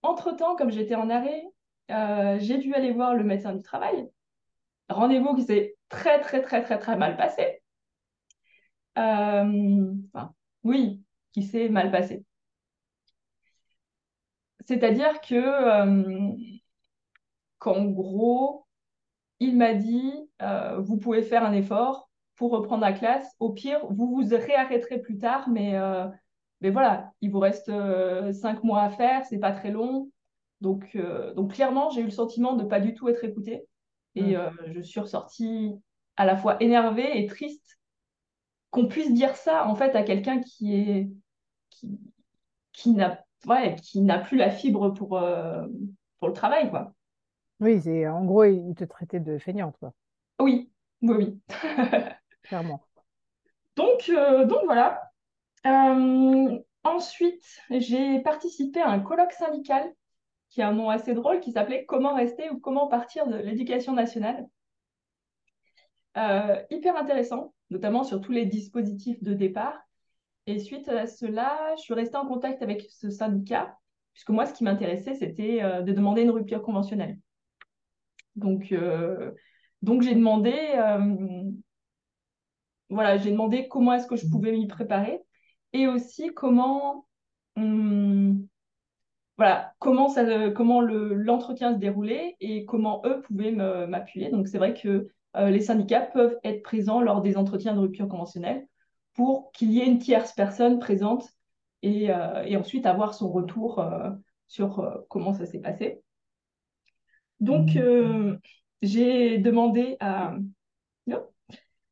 [0.02, 1.46] Entre-temps, comme j'étais en arrêt,
[1.92, 4.10] euh, j'ai dû aller voir le médecin du travail.
[4.90, 7.62] Rendez-vous qui s'est très, très, très, très, très mal passé.
[8.98, 9.94] Euh,
[10.64, 12.26] oui, qui s'est mal passé.
[14.66, 16.34] C'est-à-dire que, euh,
[17.60, 18.66] qu'en gros,
[19.40, 20.14] il m'a dit,
[20.80, 23.36] vous pouvez faire un effort pour reprendre la classe.
[23.40, 25.74] Au pire, vous vous réarrêterez plus tard, mais,
[26.62, 27.72] mais voilà, il vous reste
[28.32, 30.13] cinq mois à faire, c'est pas très long.
[30.64, 33.68] Donc, euh, donc clairement, j'ai eu le sentiment de ne pas du tout être écoutée.
[34.16, 34.36] Et mm.
[34.36, 35.76] euh, je suis ressortie
[36.16, 37.80] à la fois énervée et triste
[38.72, 41.10] qu'on puisse dire ça en fait à quelqu'un qui est
[41.70, 42.00] qui,
[42.72, 45.68] qui n'a ouais, qui n'a plus la fibre pour, euh,
[46.20, 46.94] pour le travail quoi.
[47.60, 49.92] Oui, c'est en gros, il te traitait de feignante quoi.
[50.40, 50.72] Oui,
[51.02, 51.40] oui, oui.
[52.44, 52.82] Clairement.
[53.76, 55.12] Donc, euh, donc voilà.
[56.86, 59.94] Ensuite, j'ai participé à un colloque syndical
[60.54, 63.94] qui a un nom assez drôle qui s'appelait Comment rester ou comment partir de l'éducation
[63.94, 64.48] nationale.
[66.16, 69.80] Euh, hyper intéressant, notamment sur tous les dispositifs de départ.
[70.46, 73.78] Et suite à cela, je suis restée en contact avec ce syndicat,
[74.14, 77.18] puisque moi, ce qui m'intéressait, c'était de demander une rupture conventionnelle.
[78.36, 78.74] Donc,
[79.82, 80.54] donc j'ai demandé
[82.94, 85.20] voilà, j'ai demandé comment est-ce que je pouvais m'y préparer
[85.74, 87.08] et aussi comment,
[87.56, 88.48] hum,
[89.44, 94.30] voilà, comment, ça, comment le, l'entretien se déroulait et comment eux pouvaient m'appuyer.
[94.30, 98.08] Donc, c'est vrai que euh, les syndicats peuvent être présents lors des entretiens de rupture
[98.08, 98.66] conventionnelle
[99.16, 101.28] pour qu'il y ait une tierce personne présente
[101.82, 104.12] et, euh, et ensuite avoir son retour euh,
[104.48, 106.02] sur comment ça s'est passé.
[107.42, 107.78] Donc,
[108.82, 110.38] j'ai demandé à,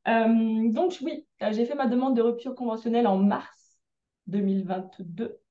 [0.06, 3.78] donc oui, j'ai fait ma demande de rupture conventionnelle en mars
[4.28, 5.42] 2022.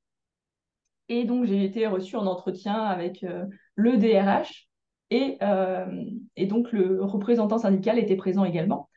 [1.11, 3.45] Et donc j'ai été reçue en entretien avec euh,
[3.75, 4.69] le DRH
[5.11, 5.39] et,
[6.37, 8.89] et, donc le représentant syndical était présent également.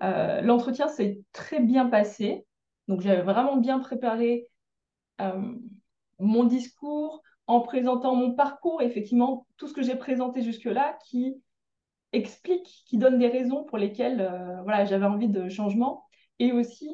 [0.00, 2.44] L'entretien s'est très bien passé.
[2.86, 4.46] Donc j'avais vraiment bien préparé
[6.18, 11.34] mon discours en présentant mon parcours, effectivement, tout ce que j'ai présenté jusque-là qui
[12.12, 16.04] explique, qui donne des raisons pour lesquelles euh, voilà, j'avais envie de changement
[16.38, 16.88] et aussi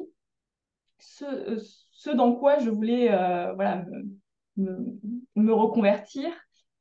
[0.99, 1.59] ce, euh,
[1.91, 4.03] ce dans quoi je voulais euh, voilà, me,
[4.57, 6.29] me, reconvertir,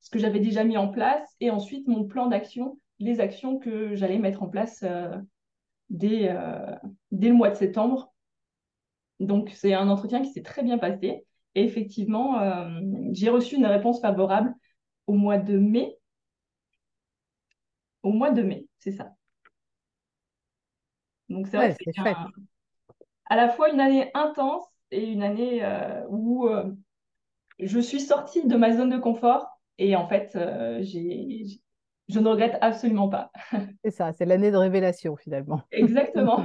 [0.01, 3.95] ce que j'avais déjà mis en place et ensuite mon plan d'action, les actions que
[3.95, 4.85] j'allais mettre en place
[5.89, 6.35] dès,
[7.11, 8.13] dès le mois de septembre.
[9.19, 12.41] Donc c'est un entretien qui s'est très bien passé et effectivement,
[13.13, 14.55] j'ai reçu une réponse favorable
[15.07, 16.01] au mois de mai
[18.03, 19.13] au mois de mai, c'est ça.
[21.29, 22.03] Donc c'est vrai que c'est
[23.27, 26.73] à la fois une année intense et une année euh, où euh,
[27.63, 32.59] je suis sortie de ma zone de confort et en fait, euh, je ne regrette
[32.61, 33.31] absolument pas.
[33.85, 35.63] C'est ça, c'est l'année de révélation finalement.
[35.71, 36.45] Exactement.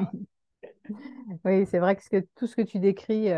[1.45, 3.29] oui, c'est vrai que, tout ce que tu décris,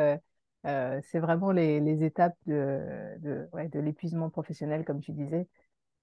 [0.63, 5.47] c'est vraiment les, étapes de, de l'épuisement professionnel, comme tu disais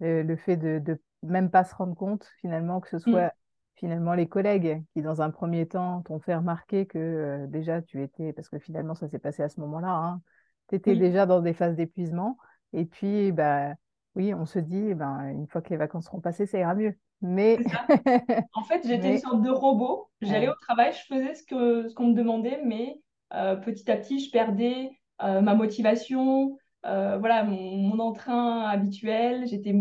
[0.01, 3.13] le fait de, de, même pas se rendre compte finalement que ce mm.
[3.13, 3.33] soit
[3.77, 8.03] finalement les collègues qui dans un premier temps t'ont fait remarquer que euh, déjà tu
[8.03, 10.21] étais, parce que finalement ça s'est passé à ce moment-là, hein,
[10.69, 12.37] tu étais déjà dans des phases d'épuisement
[12.73, 13.75] et puis bah
[14.15, 16.97] oui on se dit ben, une fois que les vacances seront passées ça ira mieux.
[17.21, 17.59] Mais
[18.55, 21.95] en fait j'étais une sorte de robot, j'allais au travail, je faisais ce que ce
[21.95, 23.01] qu'on me demandait mais
[23.33, 24.91] euh, petit à petit je perdais
[25.23, 29.75] euh, ma motivation, euh, voilà, mon, entrain habituel, j'étais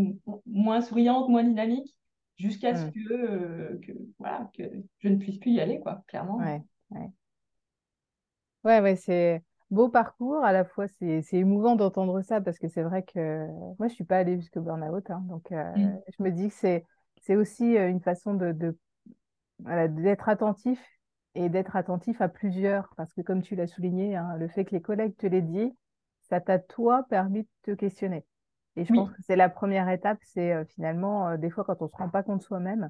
[0.45, 1.95] moins souriante, moins dynamique,
[2.37, 4.63] jusqu'à ce que, euh, que, voilà, que
[4.99, 6.37] je ne puisse plus y aller, quoi, clairement.
[6.37, 7.09] Ouais, ouais.
[8.63, 9.43] Ouais, ouais, c'est
[9.73, 10.43] beau parcours.
[10.43, 13.47] À la fois, c'est émouvant d'entendre ça parce que c'est vrai que
[13.79, 15.09] moi, je suis pas allée jusqu'au burn-out.
[15.09, 16.01] Hein, donc, euh, mm.
[16.17, 16.81] je me dis que
[17.21, 18.75] c'est aussi une façon de,
[19.59, 20.79] d'être attentif
[21.35, 22.93] et d'être attentif à plusieurs.
[22.95, 25.75] Parce que, comme tu l'as souligné, hein, le fait que les collègues te l'aient dit,
[26.29, 28.25] ça t'a toi permis de te questionner.
[28.75, 31.79] Et je pense que c'est la première étape, c'est euh, finalement, euh, des fois quand
[31.81, 32.89] on ne se rend pas compte soi-même,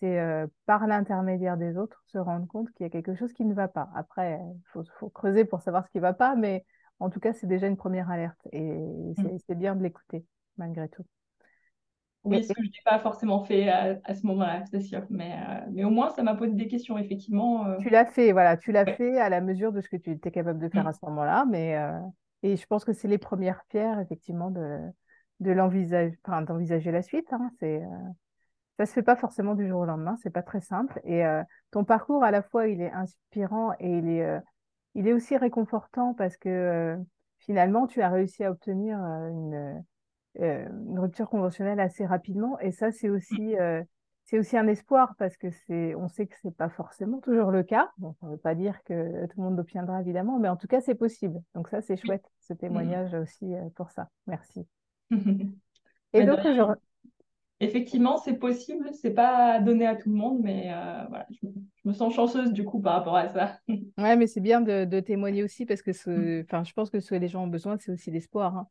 [0.00, 3.44] c'est euh, par l'intermédiaire des autres se rendre compte qu'il y a quelque chose qui
[3.44, 3.88] ne va pas.
[3.94, 6.64] Après, il faut, creuser pour savoir ce qui ne va pas, mais
[6.98, 9.38] en tout cas, c'est déjà une première alerte et mmh.
[9.46, 10.24] c'est bien de l'écouter
[10.56, 11.04] malgré tout.
[12.24, 15.06] Oui, ce que je n'ai pas forcément fait à, ce moment-là, c'est sûr.
[15.08, 15.38] Mais,
[15.72, 17.78] mais au moins, ça m'a posé des questions, effectivement.
[17.78, 20.30] Tu l'as fait, voilà, tu l'as fait à la mesure de ce que tu étais
[20.30, 20.88] capable de faire mmh.
[20.88, 21.78] à ce moment-là, mais
[22.42, 24.78] et je pense que c'est les premières pierres, effectivement, de,
[25.40, 27.32] de l'envisage, enfin, d'envisager la suite.
[27.32, 27.50] Hein.
[27.58, 28.08] C'est, euh,
[28.80, 31.00] ça se fait pas forcément du jour au lendemain, c'est pas très simple.
[31.04, 34.40] Et euh, ton parcours, à la fois, il est inspirant et il est, euh,
[34.94, 36.96] il est aussi réconfortant parce que
[37.38, 39.84] finalement, tu as réussi à obtenir une,
[40.38, 42.58] une rupture conventionnelle assez rapidement.
[42.60, 43.54] Et ça, c'est aussi
[44.30, 47.64] c'est aussi un espoir parce que c'est, on sait que c'est pas forcément toujours le
[47.64, 47.90] cas.
[47.98, 50.68] Bon, ça ne veut pas dire que tout le monde l'obtiendra évidemment, mais en tout
[50.68, 51.42] cas, c'est possible.
[51.56, 54.08] Donc ça, c'est chouette, ce témoignage aussi euh, pour ça.
[54.28, 54.66] Merci.
[56.12, 56.38] Et donc,
[57.60, 58.90] effectivement, c'est possible.
[58.92, 61.48] C'est pas donné à tout le monde, mais euh, voilà, je
[61.84, 63.58] me, sens chanceuse du coup par rapport à ça.
[63.98, 67.10] ouais, mais c'est bien de, témoigner aussi parce que, ce, enfin, je pense que ce
[67.10, 68.56] que les gens ont besoin, c'est aussi l'espoir.
[68.56, 68.66] Hein.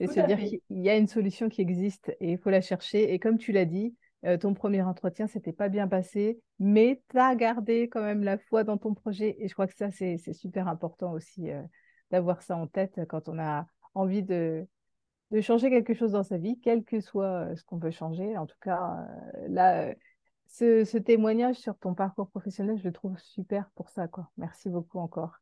[0.00, 3.14] C'est se dire qu'il y a une solution qui existe et il faut la chercher.
[3.14, 3.94] Et comme tu l'as dit,
[4.24, 8.36] euh, ton premier entretien s'était pas bien passé, mais tu as gardé quand même la
[8.36, 9.36] foi dans ton projet.
[9.38, 11.62] Et je crois que ça, c'est super important aussi euh,
[12.10, 14.66] d'avoir ça en tête quand on a envie de,
[15.34, 18.38] de changer quelque chose dans sa vie, quel que soit euh, ce qu'on veut changer.
[18.38, 19.06] En tout cas,
[19.48, 19.92] là,
[20.46, 24.08] ce, ce, témoignage sur ton parcours professionnel, je le trouve super pour ça.
[24.08, 24.30] Quoi.
[24.36, 25.40] Merci beaucoup encore.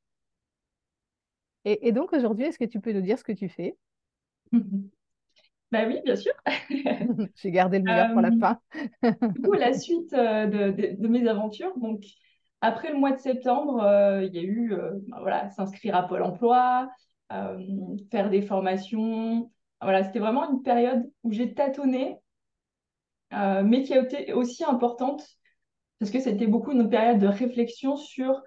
[1.65, 3.77] Et, et donc aujourd'hui, est-ce que tu peux nous dire ce que tu fais?
[5.73, 6.33] Ben oui, bien sûr.
[7.37, 8.59] J'ai gardé le meilleur pour la fin.
[9.03, 12.05] du coup, la suite euh, de, de, mes aventures, donc
[12.61, 16.07] après le mois de septembre, euh, il y a eu euh, ben voilà, s'inscrire à
[16.07, 16.91] Pôle emploi,
[18.11, 19.51] faire des formations.
[19.83, 22.19] Voilà, c'était vraiment une période où j'ai tâtonné,
[23.33, 25.25] mais qui a été aussi importante
[25.99, 28.43] parce que c'était beaucoup une période de réflexion sur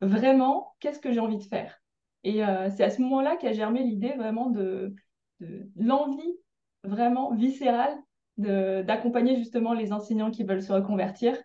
[0.00, 1.80] vraiment qu'est-ce que j'ai envie de faire.
[2.24, 2.42] Et
[2.76, 4.94] c'est à ce moment-là qu'a germé l'idée vraiment de,
[5.76, 6.36] l'envie
[6.84, 7.96] vraiment viscérale
[8.36, 11.36] d'accompagner justement les enseignants qui veulent se reconvertir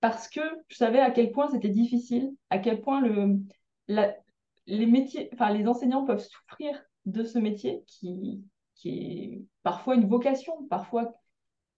[0.00, 3.40] parce que je savais à quel point c'était difficile, à quel point le,
[3.88, 8.44] les les enseignants peuvent souffrir de ce métier qui,
[8.76, 11.12] qui est parfois une vocation, parfois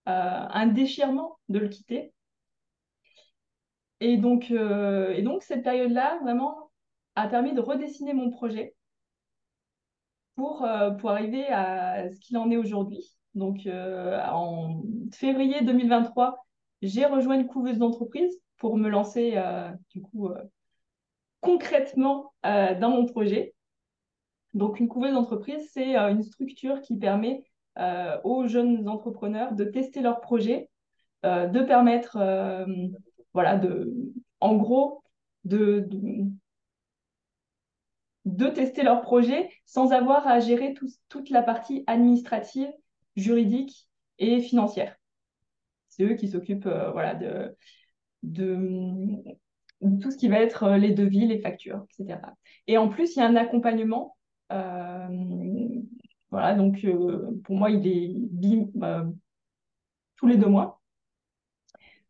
[0.08, 2.12] euh, un déchirement de le quitter.
[4.00, 6.70] Et donc, euh, et donc cette période-là, vraiment,
[7.14, 8.74] a permis de redessiner mon projet
[10.36, 13.14] pour, euh, pour arriver à ce qu'il en est aujourd'hui.
[13.34, 14.82] Donc, en
[15.12, 16.44] février 2023,
[16.82, 19.40] j'ai rejoint une couveuse d'entreprise pour me lancer,
[21.40, 23.54] concrètement dans mon projet.
[24.58, 27.44] Donc, une couveuse d'entreprise, c'est une structure qui permet
[28.24, 30.68] aux jeunes entrepreneurs de tester leur projet,
[31.22, 32.18] de permettre,
[33.32, 33.92] voilà, de,
[34.40, 35.02] en gros,
[35.44, 35.88] de,
[38.54, 40.74] tester leur projet sans avoir à gérer
[41.08, 42.72] toute la partie administrative,
[43.16, 44.96] juridique et financière.
[45.88, 47.56] C'est eux qui s'occupent euh, voilà, de,
[50.00, 52.20] tout ce qui va être euh, les devis, les factures, etc.
[52.66, 54.16] Et en plus, il y a un accompagnement.
[54.52, 55.68] Euh,
[56.30, 56.84] voilà, donc
[57.44, 58.14] pour moi, il est
[60.16, 60.78] tous les deux mois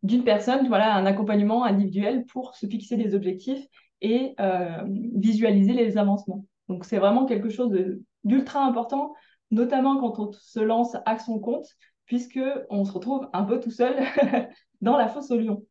[0.03, 3.67] d'une personne, voilà, un accompagnement individuel pour se fixer des objectifs
[4.01, 6.45] et euh, visualiser les avancements.
[6.69, 7.77] Donc c'est vraiment quelque chose
[8.25, 9.15] d'ultra important,
[9.51, 11.67] notamment quand on se lance à son compte,
[12.07, 13.97] puisque on se retrouve un peu tout seul
[14.81, 15.65] dans la fosse au lion.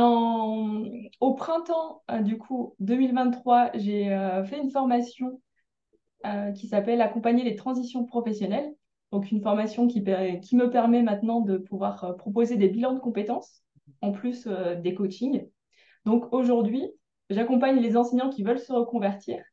[0.00, 5.40] Au printemps euh, du coup 2023, j'ai euh, fait une formation
[6.54, 8.72] qui s'appelle Accompagner les transitions professionnelles.
[9.12, 10.02] Donc une formation qui,
[10.40, 13.62] qui me permet maintenant de pouvoir proposer des bilans de compétences
[14.00, 14.48] en plus
[14.82, 15.46] des coachings.
[16.06, 16.88] Donc aujourd'hui,
[17.28, 19.44] j'accompagne les enseignants qui veulent se reconvertir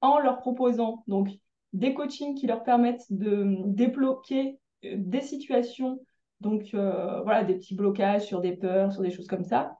[0.00, 1.28] en leur proposant donc
[1.72, 5.98] des coachings qui leur permettent de débloquer euh, des situations,
[6.44, 9.78] donc euh, voilà, des petits blocages sur des peurs, sur des choses comme ça,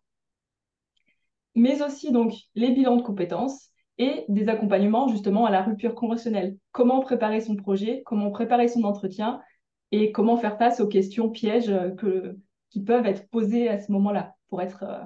[1.55, 6.57] mais aussi donc les bilans de compétences et des accompagnements justement à la rupture conventionnelle.
[6.73, 9.41] Comment préparer son projet, comment préparer son entretien
[9.93, 12.37] et comment faire face aux questions pièges que,
[12.71, 15.05] qui peuvent être posées à ce moment-là pour être euh,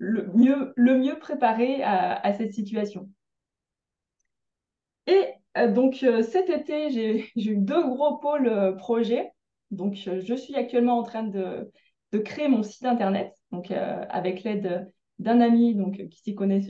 [0.00, 3.08] le mieux, le mieux préparé à, cette situation.
[5.06, 5.26] Et
[5.58, 9.30] euh, donc euh, cet été, j'ai eu deux gros pôles euh, projets.
[9.70, 11.70] Donc je suis actuellement en train de,
[12.12, 16.62] de créer mon site internet, donc avec l'aide d'un ami donc qui s'y connaît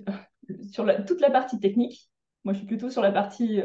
[0.70, 2.10] sur toute la partie technique.
[2.44, 3.60] Moi, je suis plutôt sur la partie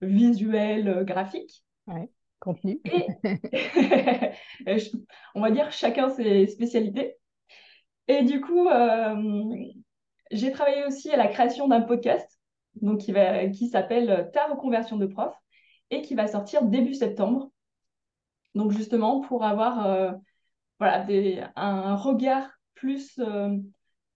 [0.00, 1.64] visuelle, graphique.
[1.86, 2.80] Ouais, contenu.
[2.84, 3.06] Et
[5.34, 7.16] on va dire chacun ses spécialités.
[8.08, 9.54] Et du coup, euh,
[10.30, 12.40] j'ai travaillé aussi à la création d'un podcast
[12.82, 15.34] donc qui, va, qui s'appelle Ta reconversion de prof
[15.90, 17.50] et qui va sortir début septembre.
[18.54, 20.12] Donc justement pour avoir euh,
[20.78, 23.56] voilà, des, un regard plus euh,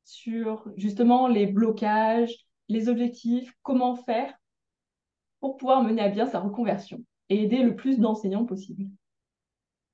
[0.05, 2.35] sur justement les blocages,
[2.69, 4.33] les objectifs, comment faire
[5.41, 8.87] pour pouvoir mener à bien sa reconversion et aider le plus d'enseignants possible.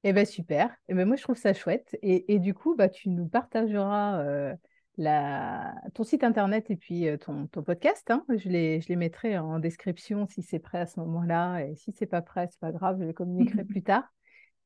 [0.03, 0.75] Eh bien, super.
[0.89, 1.97] Eh ben, moi, je trouve ça chouette.
[2.03, 4.55] Et, du coup, bah, tu nous partageras euh,
[4.97, 5.75] la...
[5.95, 8.11] ton site internet et puis euh, ton, podcast.
[8.11, 8.25] Hein.
[8.29, 11.67] Je, les, je les mettrai en description si c'est prêt à ce moment-là.
[11.67, 14.11] Et si c'est pas prêt, c'est pas grave, je les communiquerai plus tard.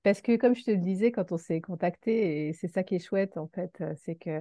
[0.04, 2.94] Parce que, comme je te le disais, quand on s'est contacté, et c'est ça qui
[2.94, 4.40] est chouette, en fait, euh, c'est que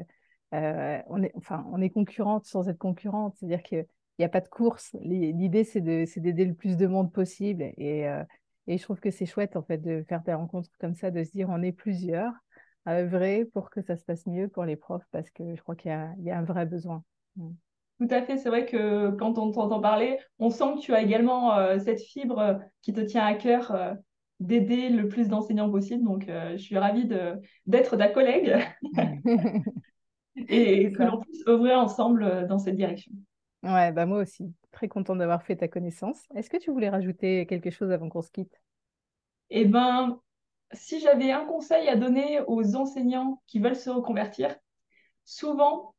[0.52, 3.34] on est, enfin, on est concurrente sans être concurrente.
[3.40, 3.88] C'est-à-dire qu'il
[4.20, 4.96] n'y a pas de course.
[5.02, 7.64] L'idée, c'est d'aider le plus de monde possible.
[7.78, 8.08] Et
[8.68, 11.24] et je trouve que c'est chouette, en fait, de faire des rencontres comme ça, de
[11.24, 12.32] se dire on est plusieurs
[12.86, 15.76] à œuvrer pour que ça se passe mieux pour les profs, parce que je crois
[15.76, 17.04] qu'il y, y a, un vrai besoin.
[17.36, 17.52] Mm.
[18.00, 21.02] Tout à fait, c'est vrai que quand on t'entend parler, on sent que tu as
[21.02, 23.94] également euh, cette fibre qui te tient à cœur, euh,
[24.40, 26.04] d'aider le plus d'enseignants possible.
[26.04, 27.10] Donc, je suis ravie
[27.66, 28.58] d'être ta collègue
[30.36, 33.12] et que l'on puisse œuvrer ensemble dans cette direction.
[33.64, 34.54] Ouais, bah moi aussi.
[34.72, 36.20] Très contente d'avoir fait ta connaissance.
[36.36, 38.62] Est-ce que tu voulais rajouter quelque chose avant qu'on se quitte?
[39.50, 40.20] Eh ben,
[40.74, 44.56] si j'avais un conseil à donner aux enseignants qui veulent se reconvertir,
[45.24, 45.96] souvent,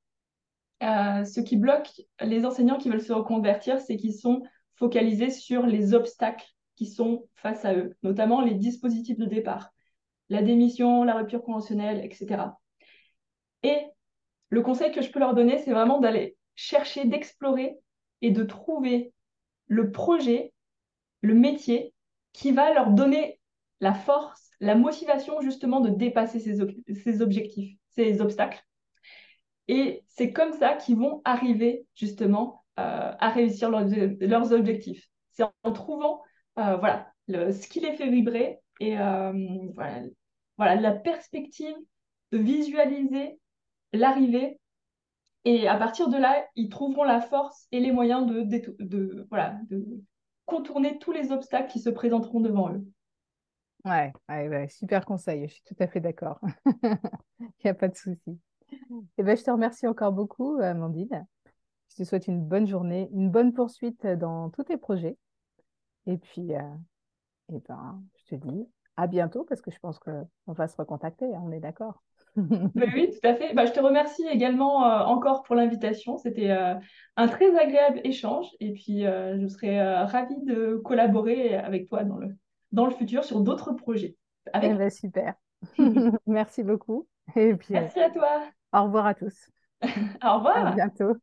[0.82, 4.42] euh, ce qui bloque les enseignants qui veulent se reconvertir, c'est qu'ils sont
[4.74, 9.70] focalisés sur les obstacles qui sont face à eux, notamment les dispositifs de départ,
[10.28, 12.44] la démission, la rupture conventionnelle, etc.
[13.62, 13.78] Et
[14.48, 17.76] le conseil que je peux leur donner, c'est vraiment d'aller chercher, d'explorer
[18.22, 19.12] et de trouver
[19.66, 20.52] le projet,
[21.20, 21.94] le métier
[22.32, 23.40] qui va leur donner
[23.80, 28.62] la force, la motivation justement de dépasser ces, objectifs, ces obstacles.
[29.68, 35.08] Et c'est comme ça qu'ils vont arriver justement euh, à réussir leurs, objectifs.
[35.32, 36.22] C'est en, trouvant
[36.58, 39.32] euh, voilà, ce qui les fait vibrer et euh,
[40.56, 41.76] voilà, la perspective
[42.32, 43.38] de visualiser
[43.92, 44.58] l'arrivée.
[45.44, 48.42] Et à partir de là, ils trouveront la force et les moyens de,
[48.78, 49.84] de, voilà, de
[50.46, 52.84] contourner tous les obstacles qui se présenteront devant eux.
[53.84, 54.12] Ouais,
[54.70, 56.40] super conseil, je suis tout à fait d'accord.
[57.40, 58.40] Il n'y a pas de souci.
[59.18, 61.26] Eh ben, je te remercie encore beaucoup, Amandine.
[61.90, 65.18] Je te souhaite une bonne journée, une bonne poursuite dans tous tes projets.
[66.06, 66.60] Et puis, euh,
[67.52, 71.26] eh ben, je te dis à bientôt parce que je pense qu'on va se recontacter,
[71.34, 72.02] hein, on est d'accord.
[72.36, 73.54] oui, tout à fait.
[73.54, 76.16] Bah, je te remercie également euh, encore pour l'invitation.
[76.16, 76.74] C'était euh,
[77.16, 82.28] un très agréable échange et puis je serais ravie de collaborer avec toi dans le,
[82.72, 84.16] dans le futur sur d'autres projets.
[84.52, 84.70] Avec...
[84.72, 85.34] Eh ben, super.
[86.26, 87.08] Merci beaucoup.
[87.36, 88.42] Et puis, Merci à toi.
[88.72, 89.50] Au revoir à tous.
[90.22, 90.66] Au revoir.
[90.66, 91.14] À bientôt.